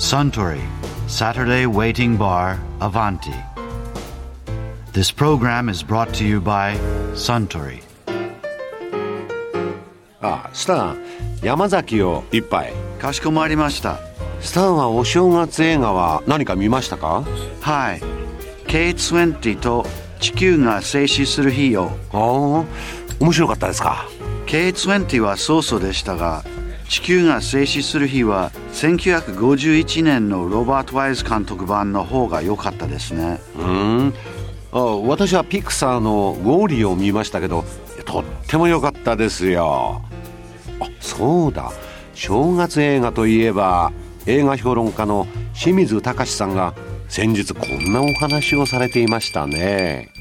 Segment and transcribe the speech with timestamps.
[0.00, 0.62] Suntory
[1.08, 3.34] Saturday Waiting Bar Avanti.
[4.94, 6.74] This program is brought to you by
[7.12, 7.82] Suntory.
[10.22, 11.02] あスタン
[11.42, 13.98] 山崎を一杯かしこまりました。
[14.40, 17.22] スタンはお正月映画は何か見ましたか
[17.60, 18.00] はい。
[18.68, 19.84] K20 と
[20.18, 21.90] 地球が静止する日よ。
[22.10, 22.64] ああ
[23.20, 24.08] 面白かったですか
[24.46, 26.42] K20 はそうそうでしたが、
[26.90, 33.40] 地球が静止する日は1951年のロバート・ワイズ監督版の方が良かったですね。
[33.56, 34.14] うん。
[34.72, 37.64] あ私はピクサーの「ウォーリー」を見ましたけど
[38.04, 40.02] とっても良かったですよ。
[40.80, 41.70] あそうだ。
[42.14, 43.92] 正月映画といえば
[44.26, 46.74] 映画評論家の清水隆さんが
[47.08, 50.19] 先日こんなお話をされていましたね。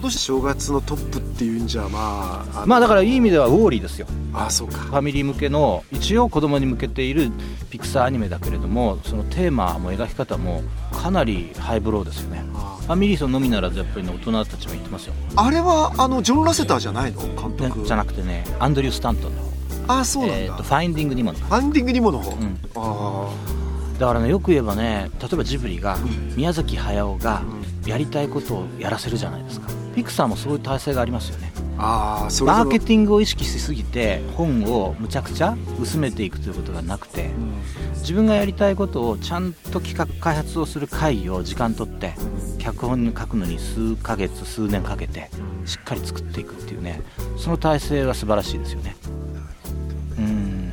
[0.00, 4.06] 今年正月のトップっていうんじゃまあまあだからいい意味ではウォーリーですよ。
[4.32, 4.78] あそうか。
[4.78, 7.30] ファミリー向けの一応子供に向けている
[7.68, 12.42] ピクサーアニメだけれどもそのテーマも描き方もかなりハイブローですよね。
[12.54, 17.20] あファミリー層のみならずやっぱりね大人たちも言ってますよ、あれはあのジョン・ラセターじゃないの？
[17.20, 19.42] 監ね督じゃなくてねアンドリュー・スタントンの。
[19.42, 19.50] 方
[20.00, 22.58] あそうなんだ、えーとファインディング・ニモのファンディングにもの方、ん。
[22.74, 23.28] あ
[23.98, 25.98] だからねよく言えばね例えばジブリが
[26.34, 27.42] 宮崎駿が
[27.84, 31.52] やりたいことをやらせるじゃないですかピクサーもそういう体制がありますよね。
[31.56, 37.30] ーあーそれマーケティングを意識しすぎて本をむちゃくちゃ薄めていくということがなくて
[38.00, 42.14] 自分がやりたいことをちゃんと企画開発をする会議を時間取って
[42.58, 45.30] 脚本に書くのに数ヶ月数年かけて
[45.64, 47.02] しっかり作っていくっていうね
[47.38, 48.96] その体制が素晴らしいですよね。
[50.18, 50.72] うん。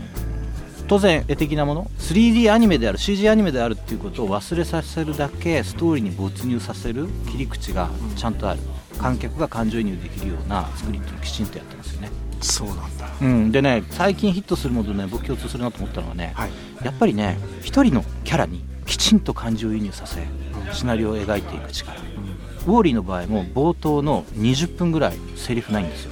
[0.87, 8.59] 当然絵的なもの 3D アニメである CG アニメであるっていうことを忘れさせるだけストーリーに没入させる切り口がちゃんとある
[8.97, 12.11] 観客が感情移入できるような作りっていうのをきちんとやってますよね。
[12.41, 13.09] そうなんだ。
[13.21, 16.51] うん、でね最近ヒットするものでね僕共通するなと思ったのはね、はい。
[16.83, 20.23] やっぱりね一人のキャラにきちんと感情移入させ
[20.71, 26.11] シナリオを描いていく力、ウォーリーの場合も冒頭の20分ぐらいセリフないんですよ。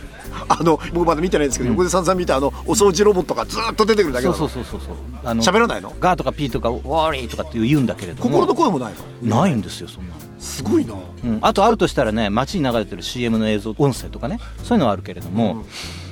[0.50, 4.80] あの僕まだ見てないんですけど、横でさんざん見たあのお掃除ロボットがずっと出てくるだけそうそうそうそう
[5.24, 5.94] あの喋らないの？
[6.00, 8.30] ガーとかピーとかウォーリーとかって言うんだけれども。
[8.30, 8.94] 心の声もない
[9.24, 9.42] の？
[9.42, 15.66] ないんですよそんなのすごいな、うん、あとあるとしたらね街に流れてる CM の映像音声とかねそういうのはあるけれども、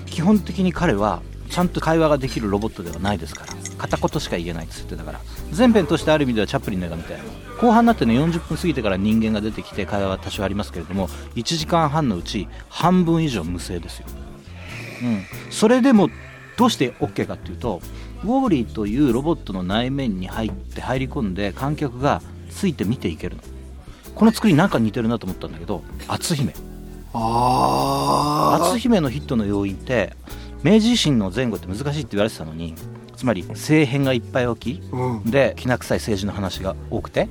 [0.06, 5.20] 基本的に彼はちゃんと会話ができるロボットではないですから片言しか言えないって言ってたから
[5.52, 7.24] 全編としてある意味ではチャップリンの映画みたいな。
[7.64, 14.08] 後半になってね40分過ぎてから人間が出てきて会話は多少ありますけれども1時間半のうち半分以上無声ですよ、
[15.04, 16.10] うん、それでも
[16.58, 17.82] どうして OK かっていうと
[18.24, 23.44] ウォーリーというロボットの内面に入って入り込んで観客がついて見ていけるの
[24.16, 26.54] この作りなんか似てるなと思ったんだけど篤姫。
[27.14, 30.16] 篤姫のヒットの要因って
[30.64, 32.76] 明治維新の前後って難しいって言われてたのに
[33.16, 35.24] つまり政変がいっぱい起き、うん。
[35.24, 37.30] できな臭い政治の話が多くて、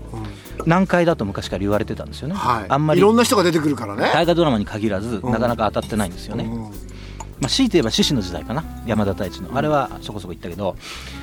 [0.65, 2.66] 難解だと昔から言われてたんですよね、はい。
[2.69, 4.10] あんまりいろんな人が出てくるからね。
[4.12, 5.31] 大河ドラマに限らず、ん。
[5.31, 6.81] なかなか当たってないんですよね、うん
[7.42, 9.56] まあ、強いて言えば獅子の時代かな山田太一の。
[9.56, 10.76] あれはそこそこ言ったけど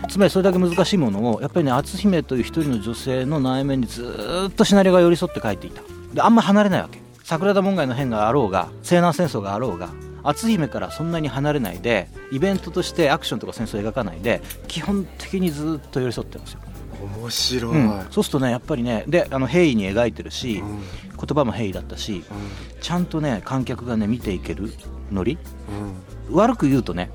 [0.09, 5.81] つまりそれだけ難しいものをやっぱりね篤姫という一人の女性の内面にずっとシナリオが寄り添って書いていた。
[6.13, 6.99] であんま離れないわけ。
[7.23, 9.91] 桜田門外の変があろうが西南戦争があろうが
[10.23, 16.59] 篤姫からそんなに離れないでイベントとしてアクションとか戦争を描かないで基本的にずっと寄り添ってるんですよ、
[17.01, 18.07] 面白い、うん。
[18.11, 20.83] そうするとねやっぱりねであの平易に描いてるし、ん。
[21.19, 22.23] 言葉も平易だったし、
[22.79, 24.71] ちゃんとね観客がね見ていける
[25.11, 25.37] ノリ。
[26.31, 27.09] 悪く言うとね、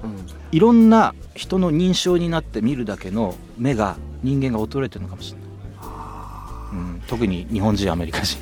[0.51, 5.49] いろんな人の認証になって見るだけの目が人間が衰えてるのかもしれない、
[6.73, 8.39] うん、特に日本人アメリカ人。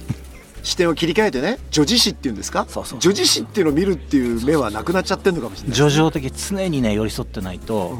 [0.62, 2.66] 視点を切り替えてね女児誌っていうんですか？
[2.98, 5.76] 女児誌っていうのを見るっていう目はなくなっちゃってるのかもしれない。
[5.76, 7.98] 叙情的常にね寄り添ってないと、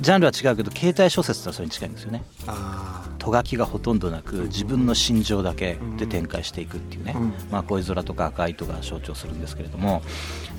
[0.00, 2.22] ジャンルは違うけど携帯小説とはそれに近いんですよね。
[2.46, 7.32] あとがきがほとんどなく自分の心情だけで展開していくっていうね、うん。
[7.50, 10.02] まあ、恋空とか赤い糸が象徴するんですけれども。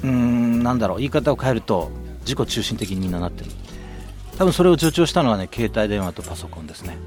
[0.03, 0.97] うーんなんだろう。
[0.97, 1.89] 言い方を変えると
[2.21, 3.51] 自己中心的にみんななってる。
[4.37, 6.97] 多分それを助長したのはね携帯電話とパソコンですね。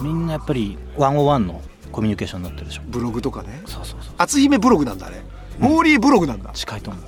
[0.00, 1.62] みんなやっぱり101の
[1.92, 2.82] コミュニケーションになってるでしょ。
[2.82, 3.62] ーブログとかね。
[3.66, 4.14] そうそうそう。
[4.18, 5.22] 篤姫ブログなんだあれ。
[5.58, 7.04] モーリーブログなんだ、近いと思う。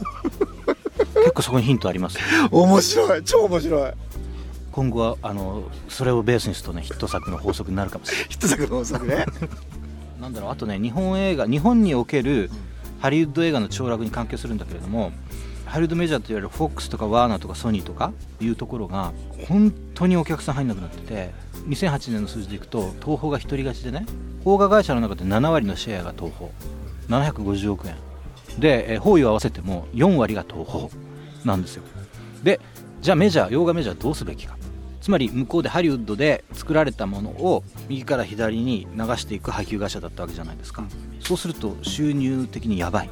[1.15, 2.23] 結構そこにヒントありますよ。
[2.53, 3.25] 面白い。
[3.25, 3.93] 超面白い
[4.73, 8.27] 今後はあのそれをベースにするとねヒット作の法則になるかもしれない。
[8.31, 9.27] ヒット作の法則ね。
[10.21, 12.51] なんだろうあとね日本映画日本における
[13.01, 15.13] ハリウッド映画の凋落に関係するんだけれども
[15.67, 19.13] ハリウッドメジャーといわれるフォックスとかワーナーとかソニーとかいうところが
[19.49, 21.31] 本当にお客さん入んなくなってて
[21.67, 24.07] 2008年の数字でいくと東宝が一人勝ちでね
[24.45, 26.51] 邦画会社の中で7割のシェアが東宝。
[27.09, 27.97] 750億円。
[28.59, 30.89] で、えー、包囲を合わせても4割が東宝
[31.45, 31.83] なんですよ。
[32.43, 32.61] で
[33.03, 34.57] じゃあメジャー洋画メジャーどうすべきか。
[35.01, 40.85] つまり向こうでハリウッドで作られたものを右から左に流していく配給会社だったわけじゃないですか、
[41.19, 43.11] そうすると収入的にやばい、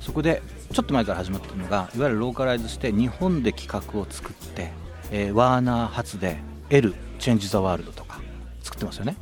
[0.00, 0.42] そこで
[0.72, 4.72] ちょっと前から始まったのがいわゆるローカライズして日本で企画を作って、
[5.10, 6.38] えーワーナー発で
[6.70, 8.22] 「L チェンジ・ザ・ワールド」とか
[8.62, 9.16] 作ってますよね。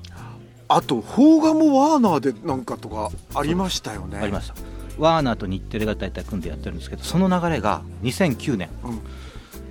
[0.68, 4.18] あと邦画もワーナーでなんかとかありましたよね。
[4.18, 4.54] ありました。
[4.98, 9.00] ワーナーと日テレが大体組んでやってるんですけどその流れが2009年、うん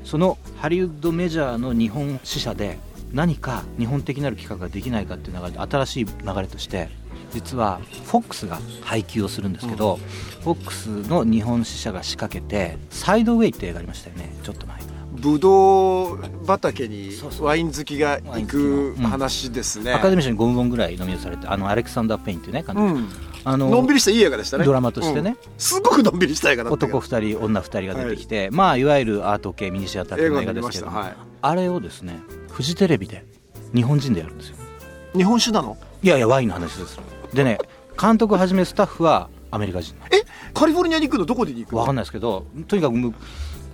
[0.03, 2.77] そのハリウッドメジャーの日本支社で
[3.13, 6.89] 何か日本的なる企画ができないかっていう流れで新しい流れとして
[7.31, 9.99] 実は FOX が配給をするんですけど、
[10.43, 14.33] FOX の日本支社が仕掛けてサイドウェイって映画ありましたよね。
[14.43, 14.81] ちょっと前。
[14.81, 19.93] にブドウ畑にワイン好きが行く話ですね。
[19.93, 24.65] アカデミー賞に5本ぐらいノミネートされてあのアレクサンダー・ペインっていうね監督、うんあののんびりしたいい映画でしたね。
[24.65, 25.37] ドラマとしてね。
[25.41, 25.51] うん。
[25.57, 30.87] すごくのんびりした映画だった男2人女2人が出てきて、まあいわゆるアート系ミニシアター系の映画ですけど。
[30.87, 31.15] はい。
[31.41, 33.25] あれをですねフジテレビで
[33.73, 34.57] 日本人でやるんですよ。
[35.15, 35.77] 日本酒なの？
[36.03, 36.99] いやいやワインの話です。
[37.33, 37.57] でね
[37.99, 39.95] 監督はじめスタッフはアメリカ人。
[40.11, 40.21] え？
[40.53, 41.79] カリフォルニアに行くのどこでに行くの？
[41.79, 43.13] わかんないですけどとにかくむ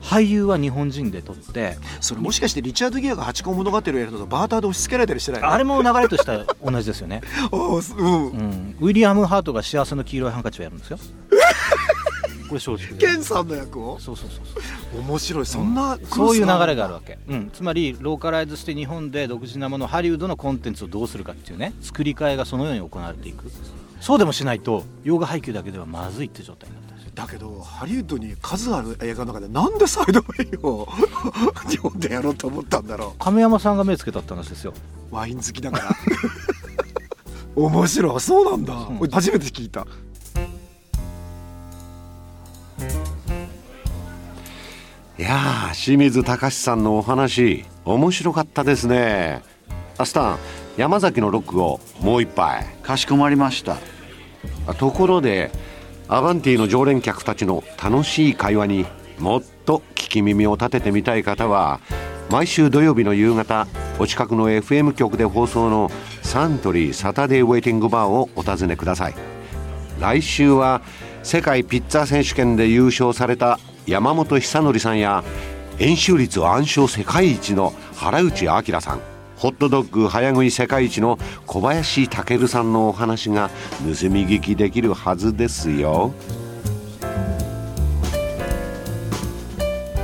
[0.08, 5.52] 俳優は日本人で撮ってそれもしかしてリチャード・ギアが八甲物語をやるのとバーターで押し付けられたりしてないの？
[5.52, 7.22] あれも流れとしては同じですよね、
[7.52, 11.00] うんうん、ウィリアム・ハートが幸せの黄色いハンカチをやるんですよ。
[12.48, 12.98] これ正直。
[12.98, 14.00] ケンさんの役を？
[14.00, 14.40] そうそうそ
[14.98, 15.46] う面白い。
[15.46, 21.74] そんなそういう流れがあるわけ、うん、つまりローカライズして日本で独自なものハリウッドのコンテンツをどうするかっていうね。
[21.82, 23.52] 作り替えがそのように行われていく。
[24.00, 30.88] そうでもしないと洋画配給だけではまずいって状態になっただけどハリウッドに数ある映画の中でなんでサイドウェイを
[31.68, 34.74] 日本でやろうと思ったんだろ亀山さんが目つけたって話ですよ。
[35.12, 35.96] うワイン好きだから。
[37.56, 38.22] 面白い。
[38.22, 39.00] そうなんだ、ん。
[39.00, 39.88] 俺初めて聞いた。
[45.18, 49.42] いやー清水隆さんのお話面白かったですね。
[49.98, 50.38] アスタン
[50.78, 52.64] 山崎のロックをもう一杯。
[52.84, 53.78] かしこまりました。
[54.68, 55.50] あところで
[56.10, 58.86] アバンティの常連客たちの楽しい会話に
[59.20, 61.82] もっと聞き耳を立ててみたい方は
[62.30, 63.68] 毎週土曜日の夕方
[64.00, 69.16] お近くの FM 局で放送のサントリーサタデーウェイティングバーをお尋ねください。
[70.00, 70.82] 来週は
[71.24, 75.24] 世界ピッツァ選手権で優勝された山本久則さんや
[75.80, 79.17] 円周率暗唱世界一の原内明さん。
[79.38, 83.50] ホットドッグ早食い世界一の小林健さんのお話が
[83.80, 86.12] 盗み聞きできるはずですよ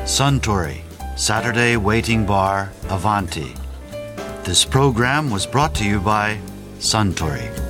[0.06, 0.82] Suntory
[1.18, 3.56] Saturday Waiting Bar Avanti
[4.44, 6.38] This program was brought to you by
[6.80, 7.63] Suntory